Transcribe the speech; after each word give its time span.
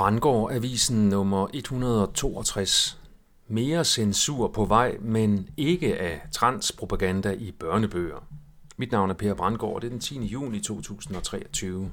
Brandgård 0.00 0.52
Avisen 0.52 1.08
nummer 1.08 1.46
162. 1.54 2.98
Mere 3.48 3.84
censur 3.84 4.48
på 4.48 4.64
vej, 4.64 4.96
men 5.00 5.48
ikke 5.56 5.98
af 5.98 6.20
transpropaganda 6.32 7.30
i 7.32 7.52
børnebøger. 7.52 8.26
Mit 8.76 8.92
navn 8.92 9.10
er 9.10 9.14
Per 9.14 9.34
Brandgård, 9.34 9.80
det 9.80 9.86
er 9.86 9.90
den 9.90 10.00
10. 10.00 10.26
juni 10.26 10.60
2023. 10.60 11.90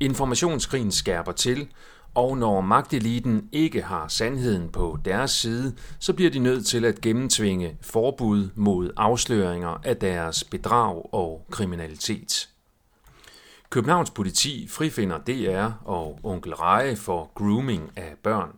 Informationskrigen 0.00 0.92
skærper 0.92 1.32
til, 1.32 1.68
og 2.14 2.38
når 2.38 2.60
magteliten 2.60 3.48
ikke 3.52 3.82
har 3.82 4.08
sandheden 4.08 4.68
på 4.68 4.98
deres 5.04 5.30
side, 5.30 5.74
så 5.98 6.12
bliver 6.12 6.30
de 6.30 6.38
nødt 6.38 6.66
til 6.66 6.84
at 6.84 7.00
gennemtvinge 7.00 7.76
forbud 7.80 8.48
mod 8.54 8.90
afsløringer 8.96 9.80
af 9.84 9.96
deres 9.96 10.44
bedrag 10.44 11.14
og 11.14 11.46
kriminalitet. 11.50 12.48
Københavns 13.74 14.10
politi 14.10 14.68
frifinder 14.68 15.18
DR 15.18 15.70
og 15.84 16.18
onkel 16.22 16.54
Reje 16.54 16.96
for 16.96 17.30
grooming 17.34 17.92
af 17.96 18.14
børn. 18.22 18.50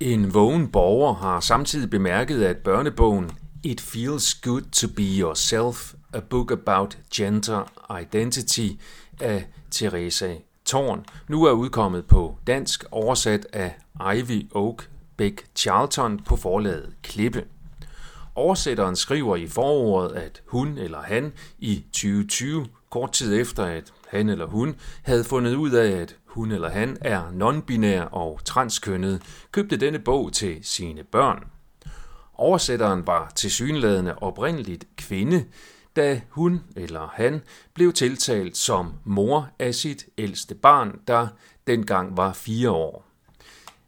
En 0.00 0.34
vågen 0.34 0.68
borger 0.68 1.14
har 1.14 1.40
samtidig 1.40 1.90
bemærket, 1.90 2.44
at 2.44 2.56
børnebogen 2.56 3.30
It 3.62 3.80
Feels 3.80 4.34
Good 4.34 4.62
to 4.62 4.88
Be 4.96 5.02
Yourself, 5.02 5.94
a 6.12 6.20
book 6.20 6.50
about 6.50 6.98
gender 7.14 7.64
identity 8.00 8.68
af 9.20 9.46
Teresa 9.70 10.34
Thorn, 10.66 11.04
nu 11.28 11.44
er 11.44 11.52
udkommet 11.52 12.06
på 12.06 12.38
dansk, 12.46 12.84
oversat 12.90 13.46
af 13.52 13.76
Ivy 14.16 14.46
Oak 14.54 14.88
Beck 15.16 15.44
Charlton 15.56 16.18
på 16.18 16.36
forlaget 16.36 16.94
Klippe. 17.02 17.44
Oversætteren 18.34 18.96
skriver 18.96 19.36
i 19.36 19.46
forordet, 19.46 20.16
at 20.16 20.42
hun 20.46 20.78
eller 20.78 21.02
han 21.02 21.32
i 21.58 21.84
2020 21.92 22.66
kort 22.92 23.12
tid 23.12 23.40
efter 23.40 23.64
at 23.64 23.92
han 24.08 24.28
eller 24.28 24.46
hun 24.46 24.76
havde 25.02 25.24
fundet 25.24 25.54
ud 25.54 25.70
af, 25.70 25.90
at 25.90 26.16
hun 26.24 26.52
eller 26.52 26.70
han 26.70 26.96
er 27.00 27.22
non-binær 27.30 28.02
og 28.02 28.40
transkønnet, 28.44 29.22
købte 29.52 29.76
denne 29.76 29.98
bog 29.98 30.32
til 30.32 30.58
sine 30.62 31.04
børn. 31.04 31.44
Oversætteren 32.34 33.06
var 33.06 33.32
tilsyneladende 33.36 34.14
oprindeligt 34.18 34.86
kvinde, 34.96 35.44
da 35.96 36.20
hun 36.28 36.60
eller 36.76 37.12
han 37.14 37.42
blev 37.74 37.92
tiltalt 37.92 38.56
som 38.56 38.94
mor 39.04 39.48
af 39.58 39.74
sit 39.74 40.06
ældste 40.18 40.54
barn, 40.54 40.98
der 41.08 41.28
dengang 41.66 42.16
var 42.16 42.32
fire 42.32 42.70
år. 42.70 43.04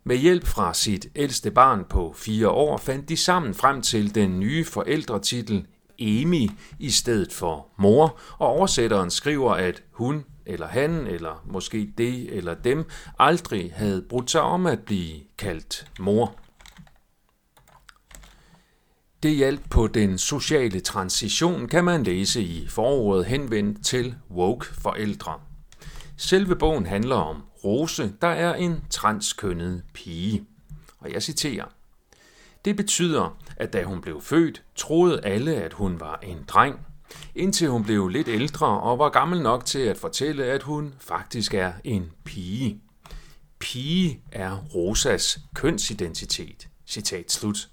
Med 0.05 0.17
hjælp 0.17 0.47
fra 0.47 0.75
sit 0.75 1.07
ældste 1.17 1.51
barn 1.51 1.85
på 1.91 2.15
fire 2.17 2.49
år 2.49 2.77
fandt 2.77 3.09
de 3.09 3.17
sammen 3.17 3.55
frem 3.55 3.83
til 3.83 4.15
den 4.15 4.41
nye 4.41 4.65
forældretitel 4.65 5.67
Emi 5.99 6.51
i 6.79 6.91
stedet 6.91 7.33
for 7.33 7.67
mor, 7.79 8.19
og 8.39 8.49
oversætteren 8.49 9.11
skriver, 9.11 9.53
at 9.53 9.83
hun 9.91 10.25
eller 10.47 10.67
han, 10.67 11.07
eller 11.07 11.45
måske 11.47 11.93
det 11.99 12.37
eller 12.37 12.55
dem, 12.55 12.85
aldrig 13.19 13.73
havde 13.75 14.03
brudt 14.09 14.31
sig 14.31 14.41
om 14.41 14.67
at 14.67 14.81
blive 14.81 15.21
kaldt 15.39 15.91
mor. 15.99 16.39
Det 19.23 19.37
hjælp 19.37 19.71
på 19.71 19.87
den 19.87 20.19
sociale 20.19 20.81
transition 20.81 21.69
kan 21.69 21.85
man 21.85 22.03
læse 22.03 22.43
i 22.43 22.67
foråret 22.69 23.27
henvendt 23.27 23.87
til 23.87 24.15
woke 24.31 24.67
forældre. 24.67 25.41
Selve 26.17 26.57
bogen 26.57 26.87
handler 26.87 27.17
om 27.17 27.43
Rose, 27.65 28.13
der 28.21 28.29
er 28.29 28.55
en 28.55 28.85
transkønnet 28.91 29.83
pige. 29.95 30.45
Og 30.99 31.13
jeg 31.13 31.23
citerer. 31.23 31.65
Det 32.65 32.77
betyder, 32.77 33.39
at 33.57 33.73
da 33.73 33.83
hun 33.83 34.01
blev 34.01 34.21
født, 34.21 34.63
troede 34.77 35.21
alle, 35.25 35.55
at 35.55 35.73
hun 35.73 36.01
var 36.01 36.19
en 36.23 36.45
dreng, 36.49 36.81
indtil 37.35 37.69
hun 37.69 37.85
blev 37.85 38.09
lidt 38.09 38.29
ældre 38.29 38.67
og 38.67 38.99
var 38.99 39.09
gammel 39.09 39.43
nok 39.43 39.65
til 39.65 39.79
at 39.79 39.97
fortælle, 39.97 40.45
at 40.45 40.63
hun 40.63 40.95
faktisk 40.99 41.55
er 41.55 41.73
en 41.85 42.11
pige. 42.25 42.81
Pige 43.59 44.21
er 44.33 44.57
Rosas 44.75 45.41
kønsidentitet. 45.55 46.69
Citat 46.87 47.33
slut. 47.33 47.69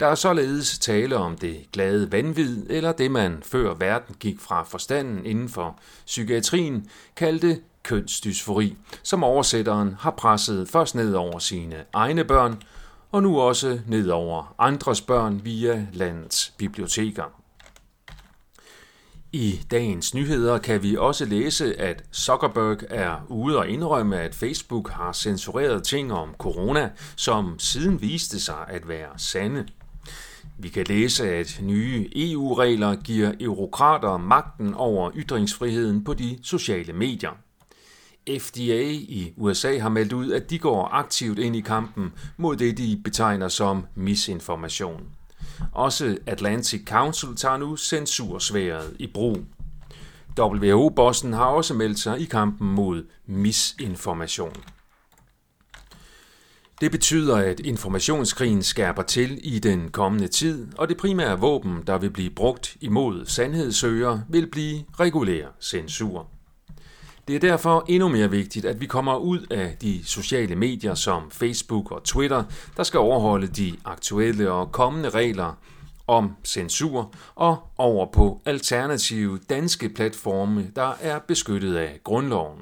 Der 0.00 0.06
er 0.06 0.14
således 0.14 0.78
tale 0.78 1.16
om 1.16 1.38
det 1.38 1.66
glade 1.72 2.12
vanvid, 2.12 2.66
eller 2.70 2.92
det 2.92 3.10
man 3.10 3.38
før 3.42 3.74
verden 3.74 4.14
gik 4.20 4.40
fra 4.40 4.62
forstanden 4.62 5.26
inden 5.26 5.48
for 5.48 5.78
psykiatrien, 6.06 6.90
kaldte 7.16 7.60
kønsdysfori, 7.82 8.76
som 9.02 9.24
oversætteren 9.24 9.96
har 9.98 10.10
presset 10.10 10.68
først 10.68 10.94
ned 10.94 11.14
over 11.14 11.38
sine 11.38 11.84
egne 11.92 12.24
børn, 12.24 12.62
og 13.12 13.22
nu 13.22 13.40
også 13.40 13.80
ned 13.86 14.08
over 14.08 14.54
andres 14.58 15.00
børn 15.00 15.40
via 15.44 15.86
landets 15.92 16.54
biblioteker. 16.58 17.24
I 19.32 19.60
dagens 19.70 20.14
nyheder 20.14 20.58
kan 20.58 20.82
vi 20.82 20.96
også 20.96 21.24
læse, 21.24 21.80
at 21.80 22.04
Zuckerberg 22.14 22.78
er 22.90 23.26
ude 23.28 23.58
og 23.58 23.68
indrømme, 23.68 24.20
at 24.20 24.34
Facebook 24.34 24.90
har 24.90 25.12
censureret 25.12 25.82
ting 25.82 26.12
om 26.12 26.34
corona, 26.38 26.90
som 27.16 27.58
siden 27.58 28.00
viste 28.00 28.40
sig 28.40 28.64
at 28.68 28.88
være 28.88 29.08
sande. 29.16 29.66
Vi 30.58 30.68
kan 30.68 30.86
læse, 30.88 31.34
at 31.34 31.58
nye 31.62 32.08
EU-regler 32.16 32.94
giver 32.94 33.32
eurokrater 33.40 34.16
magten 34.16 34.74
over 34.74 35.10
ytringsfriheden 35.16 36.04
på 36.04 36.14
de 36.14 36.38
sociale 36.42 36.92
medier. 36.92 37.30
FDA 38.38 38.90
i 38.90 39.32
USA 39.36 39.78
har 39.78 39.88
meldt 39.88 40.12
ud, 40.12 40.32
at 40.32 40.50
de 40.50 40.58
går 40.58 40.88
aktivt 40.88 41.38
ind 41.38 41.56
i 41.56 41.60
kampen 41.60 42.12
mod 42.36 42.56
det, 42.56 42.78
de 42.78 43.00
betegner 43.04 43.48
som 43.48 43.86
misinformation. 43.94 45.02
Også 45.72 46.18
Atlantic 46.26 46.84
Council 46.86 47.36
tager 47.36 47.56
nu 47.56 47.76
censursværet 47.76 48.96
i 48.98 49.06
brug. 49.06 49.38
WHO-bossen 50.38 51.32
har 51.32 51.44
også 51.44 51.74
meldt 51.74 51.98
sig 51.98 52.20
i 52.20 52.24
kampen 52.24 52.68
mod 52.74 53.04
misinformation. 53.26 54.56
Det 56.80 56.90
betyder, 56.90 57.36
at 57.36 57.60
informationskrigen 57.60 58.62
skærper 58.62 59.02
til 59.02 59.40
i 59.42 59.58
den 59.58 59.88
kommende 59.88 60.28
tid, 60.28 60.66
og 60.78 60.88
det 60.88 60.96
primære 60.96 61.40
våben, 61.40 61.82
der 61.86 61.98
vil 61.98 62.10
blive 62.10 62.30
brugt 62.30 62.76
imod 62.80 63.26
sandhedssøger, 63.26 64.20
vil 64.28 64.50
blive 64.50 64.84
regulær 65.00 65.46
censur. 65.60 66.31
Det 67.28 67.36
er 67.36 67.40
derfor 67.40 67.84
endnu 67.88 68.08
mere 68.08 68.30
vigtigt, 68.30 68.64
at 68.64 68.80
vi 68.80 68.86
kommer 68.86 69.16
ud 69.16 69.46
af 69.50 69.76
de 69.80 70.04
sociale 70.04 70.56
medier 70.56 70.94
som 70.94 71.30
Facebook 71.30 71.90
og 71.92 72.04
Twitter, 72.04 72.44
der 72.76 72.82
skal 72.82 73.00
overholde 73.00 73.46
de 73.46 73.76
aktuelle 73.84 74.52
og 74.52 74.72
kommende 74.72 75.10
regler 75.10 75.58
om 76.06 76.36
censur 76.44 77.12
og 77.34 77.58
over 77.78 78.06
på 78.12 78.40
alternative 78.44 79.38
danske 79.50 79.88
platforme, 79.88 80.70
der 80.76 80.92
er 81.00 81.18
beskyttet 81.18 81.76
af 81.76 82.00
grundloven. 82.04 82.60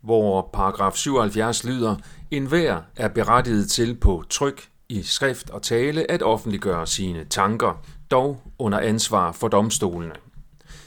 Hvor 0.00 0.50
paragraf 0.52 0.92
77 0.94 1.64
lyder, 1.64 1.96
enhver 2.30 2.80
er 2.96 3.08
berettiget 3.08 3.70
til 3.70 3.94
på 3.94 4.24
tryk, 4.30 4.68
i 4.88 5.02
skrift 5.02 5.50
og 5.50 5.62
tale 5.62 6.10
at 6.10 6.22
offentliggøre 6.22 6.86
sine 6.86 7.24
tanker, 7.24 7.82
dog 8.10 8.42
under 8.58 8.78
ansvar 8.78 9.32
for 9.32 9.48
domstolene. 9.48 10.14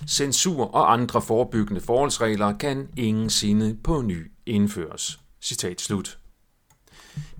Censur 0.07 0.65
og 0.65 0.93
andre 0.93 1.21
forebyggende 1.21 1.81
forholdsregler 1.81 2.57
kan 2.57 2.87
ingen 2.97 3.29
sinde 3.29 3.77
på 3.83 4.01
ny 4.01 4.31
indføres. 4.45 5.19
Citat 5.41 5.81
slut. 5.81 6.17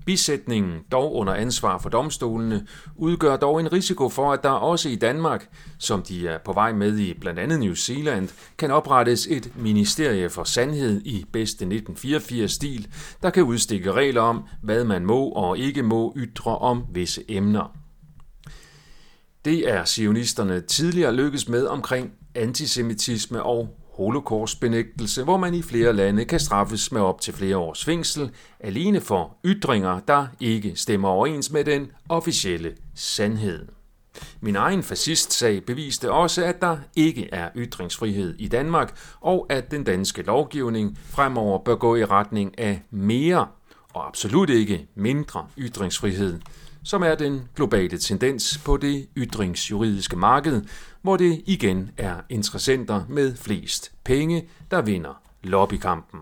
Bisætningen, 0.06 0.80
dog 0.92 1.14
under 1.14 1.34
ansvar 1.34 1.78
for 1.78 1.88
domstolene, 1.88 2.66
udgør 2.96 3.36
dog 3.36 3.60
en 3.60 3.72
risiko 3.72 4.08
for, 4.08 4.32
at 4.32 4.42
der 4.42 4.50
også 4.50 4.88
i 4.88 4.96
Danmark, 4.96 5.48
som 5.78 6.02
de 6.02 6.28
er 6.28 6.38
på 6.38 6.52
vej 6.52 6.72
med 6.72 6.98
i 6.98 7.14
blandt 7.14 7.40
andet 7.40 7.60
New 7.60 7.74
Zealand, 7.74 8.28
kan 8.58 8.70
oprettes 8.70 9.26
et 9.26 9.52
ministerie 9.56 10.30
for 10.30 10.44
sandhed 10.44 11.02
i 11.04 11.24
bedste 11.32 11.64
1984-stil, 11.64 12.88
der 13.22 13.30
kan 13.30 13.42
udstikke 13.42 13.92
regler 13.92 14.20
om, 14.20 14.44
hvad 14.62 14.84
man 14.84 15.06
må 15.06 15.28
og 15.28 15.58
ikke 15.58 15.82
må 15.82 16.14
ytre 16.16 16.58
om 16.58 16.84
visse 16.92 17.24
emner. 17.28 17.76
Det 19.44 19.70
er 19.70 19.84
sionisterne 19.84 20.60
tidligere 20.60 21.14
lykkes 21.14 21.48
med 21.48 21.66
omkring 21.66 22.12
antisemitisme 22.34 23.42
og 23.42 23.76
holocaustbenægtelse, 23.94 25.24
hvor 25.24 25.36
man 25.36 25.54
i 25.54 25.62
flere 25.62 25.92
lande 25.92 26.24
kan 26.24 26.40
straffes 26.40 26.92
med 26.92 27.00
op 27.00 27.20
til 27.20 27.34
flere 27.34 27.56
års 27.56 27.84
fængsel, 27.84 28.30
alene 28.60 29.00
for 29.00 29.36
ytringer, 29.44 30.00
der 30.00 30.26
ikke 30.40 30.72
stemmer 30.76 31.08
overens 31.08 31.50
med 31.50 31.64
den 31.64 31.90
officielle 32.08 32.76
sandhed. 32.94 33.66
Min 34.40 34.56
egen 34.56 34.82
fascistsag 34.82 35.64
beviste 35.64 36.12
også, 36.12 36.44
at 36.44 36.60
der 36.60 36.76
ikke 36.96 37.28
er 37.32 37.48
ytringsfrihed 37.56 38.34
i 38.38 38.48
Danmark, 38.48 38.98
og 39.20 39.46
at 39.50 39.70
den 39.70 39.84
danske 39.84 40.22
lovgivning 40.22 40.98
fremover 41.04 41.58
bør 41.64 41.74
gå 41.74 41.96
i 41.96 42.04
retning 42.04 42.58
af 42.58 42.82
mere 42.90 43.46
og 43.94 44.06
absolut 44.06 44.50
ikke 44.50 44.86
mindre 44.94 45.46
ytringsfrihed, 45.58 46.40
som 46.82 47.02
er 47.02 47.14
den 47.14 47.48
globale 47.56 47.98
tendens 47.98 48.58
på 48.64 48.76
det 48.76 49.06
ytringsjuridiske 49.16 50.16
marked, 50.16 50.62
hvor 51.02 51.16
det 51.16 51.42
igen 51.46 51.90
er 51.96 52.14
interessenter 52.28 53.04
med 53.08 53.36
flest 53.36 53.92
penge, 54.04 54.48
der 54.70 54.82
vinder 54.82 55.22
lobbykampen. 55.42 56.20